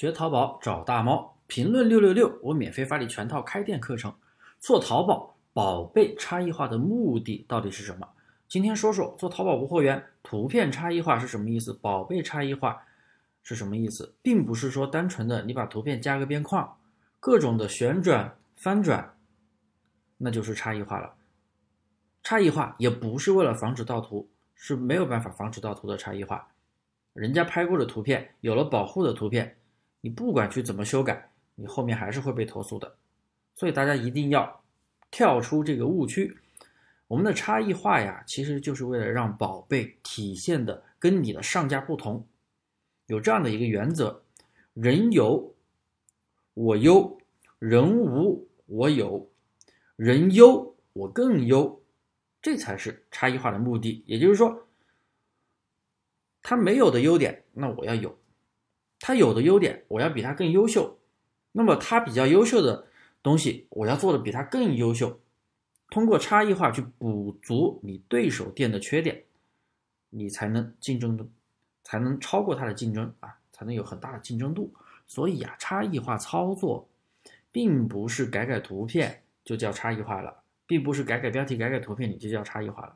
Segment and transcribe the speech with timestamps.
[0.00, 4.10] 学淘宝找大猫，评论六六六，我免费发你全套开店课程。
[4.58, 8.08] 做淘宝宝贝差异化的目的到底是什么？
[8.48, 11.74] 今天说说做淘宝无货源，图片差异化是什么意思？
[11.74, 12.82] 宝贝差异化
[13.42, 14.14] 是什么意思？
[14.22, 16.78] 并不是说单纯的你把图片加个边框，
[17.20, 19.18] 各种的旋转翻转，
[20.16, 21.12] 那就是差异化了。
[22.22, 26.48] 差异化也不是为了防止盗图，是没有办法防止盗图的差异化。
[27.12, 29.58] 人家拍过的图片，有了保护的图片。
[30.00, 32.96] 你不管去怎么修改，你后面还是会被投诉的，
[33.54, 34.62] 所以大家一定要
[35.10, 36.36] 跳出这个误区。
[37.06, 42.24] 我们的差异化呀，其实就是为了让宝贝体现的跟你的上家不同，
[43.06, 44.22] 有这样的一个原则：
[44.74, 45.52] 人有
[46.54, 47.18] 我优，
[47.58, 49.28] 人无我有，
[49.96, 51.82] 人优我更优，
[52.40, 54.04] 这才是差异化的目的。
[54.06, 54.68] 也就是说，
[56.40, 58.19] 他没有的优点，那我要有。
[59.00, 60.98] 他有的优点，我要比他更优秀。
[61.52, 62.86] 那么他比较优秀的
[63.22, 65.18] 东西，我要做的比他更优秀。
[65.88, 69.24] 通过差异化去补足你对手店的缺点，
[70.10, 71.26] 你才能竞争的，
[71.82, 74.72] 才能超过他的竞争啊，才能有很大的竞争度。
[75.08, 76.88] 所以啊，差异化操作，
[77.50, 82.94] 并不是改改图片就叫差异化了，并不是改改标题、改改图片你就叫差异化了。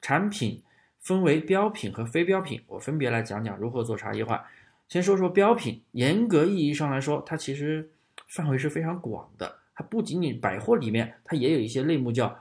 [0.00, 0.62] 产品
[1.00, 4.42] 分为标品和非标品，我分别来讲讲如何做差异化。
[4.90, 7.88] 先说说标品，严格意义上来说，它其实
[8.26, 9.58] 范围是非常广的。
[9.72, 12.36] 它不仅仅百货里面，它也有一些类目叫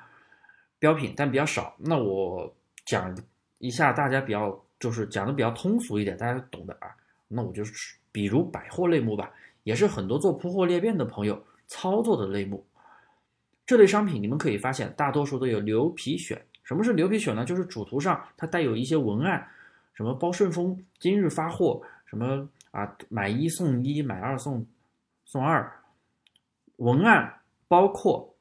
[0.80, 1.76] 标品，但比较少。
[1.78, 2.52] 那我
[2.84, 3.16] 讲
[3.60, 6.90] 一下，大家比较就是讲的比较通俗一点，大家懂的啊。
[7.28, 12.66] 那我就是比如百货类目吧，也是很多做铺货裂变的朋友操作的类目。
[13.64, 16.36] 这类商品你们可以发现，大多数都有牛皮癣。
[16.64, 17.46] 什么是牛皮癣呢？
[17.46, 19.48] 就是主图上它带有一些文案，
[19.94, 21.84] 什么包顺丰今日发货。
[22.10, 22.98] 什么啊？
[23.08, 24.66] 买一送一，买二送
[25.26, 25.72] 送二，
[26.78, 28.36] 文案包括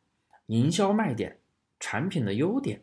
[0.47, 1.39] 营销卖点、
[1.79, 2.83] 产品的优点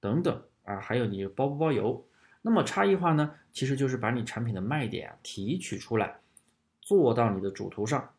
[0.00, 2.04] 等等啊，还有你包不包邮？
[2.42, 3.32] 那么差异化呢？
[3.52, 6.16] 其实就是把你产品的卖点啊提取出来，
[6.80, 8.10] 做到你的主图上。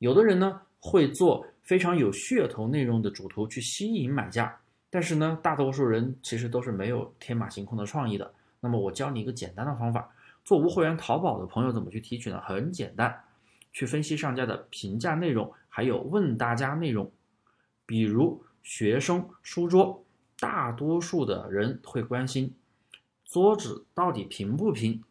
[0.00, 4.54] 有的人呢会做非常有噱头内容的主图去吸引买家，
[4.90, 8.30] 但是呢，大多数人其实都是没有天马行空的创意的。
[8.60, 10.10] 那么我教你一个简单的方法。
[10.44, 12.40] 做无货源淘宝的朋友怎么去提取呢？
[12.42, 13.24] 很简单，
[13.72, 17.10] 去分析上家的评价内容，还有问大家内容。
[17.86, 20.04] 比如学生书桌，
[20.38, 22.54] 大多数的人会关心
[23.24, 25.02] 桌子到底平不平，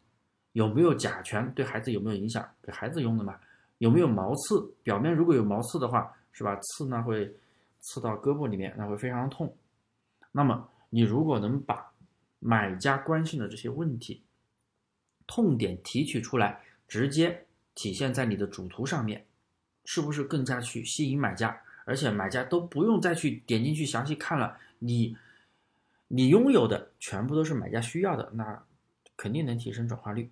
[0.53, 2.47] 有没有甲醛，对孩子有没有影响？
[2.61, 3.35] 给孩子用的嘛？
[3.79, 4.73] 有没有毛刺？
[4.83, 6.55] 表面如果有毛刺的话，是吧？
[6.61, 7.35] 刺呢会
[7.79, 9.55] 刺到胳膊里面，那会非常痛。
[10.31, 11.91] 那么你如果能把
[12.39, 14.23] 买家关心的这些问题，
[15.27, 17.45] 痛点提取出来，直接
[17.75, 19.25] 体现在你的主图上面，
[19.85, 21.61] 是不是更加去吸引买家？
[21.85, 25.17] 而且买家都不用再去点进去详细看了，你
[26.07, 28.63] 你拥有的全部都是买家需要的，那
[29.17, 30.29] 肯定能提升转化率。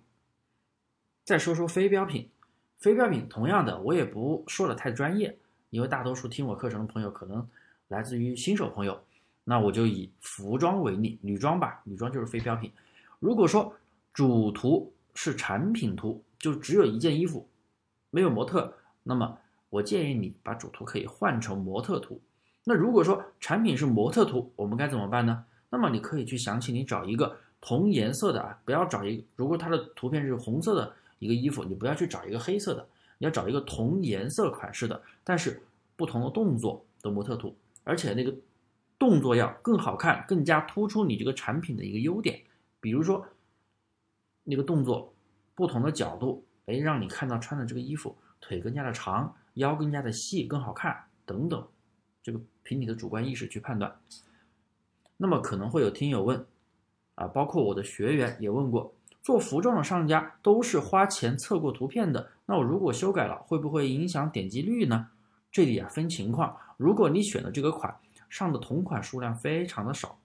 [1.24, 2.30] 再说说非标品，
[2.78, 5.36] 非标品同样的，我也不说的太专业，
[5.68, 7.46] 因为大多数听我课程的朋友可能
[7.88, 9.04] 来自于新手朋友，
[9.44, 12.72] 那我就以服装为例，女装吧，女装就是非标品。
[13.20, 13.76] 如果说
[14.12, 17.48] 主图是产品图，就只有一件衣服，
[18.10, 18.74] 没有模特。
[19.02, 19.38] 那么
[19.70, 22.20] 我建议你把主图可以换成模特图。
[22.64, 25.44] 那如果说产品是模特图，我们该怎么办呢？
[25.70, 29.24] 那么你可以去详情里找一个同颜色的啊，不要找一。
[29.34, 32.86] 如果它的图片是红色的一个衣服，你不要去找一个黑色的，
[33.18, 35.62] 你要找一个同颜色款式的，但是
[35.96, 38.34] 不同的动作的模特图，而且那个
[38.98, 42.40] 动作要更好看，更加突出你这个产品的一个优点，
[42.78, 43.26] 比如说。
[44.44, 45.12] 那个动作，
[45.54, 51.66] 不同的角度，哎，让你看到穿的这个衣服腿更加的长，腰更加的细，更好看等等，
[52.22, 54.00] 这个凭你的主观意识去判断。
[55.16, 56.44] 那么可能会有听友问，
[57.14, 58.92] 啊，包括我的学员也问过，
[59.22, 65.08] 做服装的商家都是花钱测过图片的，那我如果修改了，会不会影响点击率呢？
[65.52, 67.94] 这里啊分情况，如果你选的这个款
[68.28, 70.18] 上的同款数量非常的少，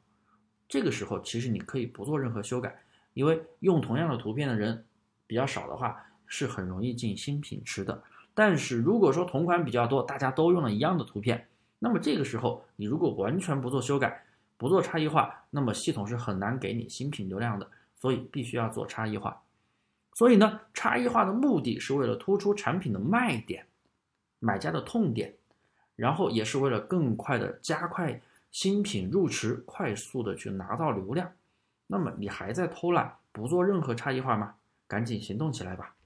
[0.67, 2.81] 这个时候其实你可以不做任何修改。
[3.17, 4.85] 因为用同样的图片的人
[5.25, 8.03] 比较少的话，是很容易进新品池的。
[8.35, 11.47] 但是如果说同款比较多，大家都用了一样的图片，
[11.79, 14.23] 那么这个时候你如果完全不做修改，
[14.55, 17.67] 不做差异化，那么系统是很难给你新品流量的。
[17.99, 19.41] 所以必须要做差异化。
[20.13, 23.65] 所以呢，差异化的目的是为了突出产品的卖点、
[24.37, 25.33] 买家的痛点，
[25.95, 28.21] 然后也是为了更快的加快
[28.51, 31.31] 新品入池，快速的去拿到流量。
[31.87, 34.55] 那么你还在偷懒，不做任何差异化吗？
[34.87, 35.96] 赶紧行动起来吧！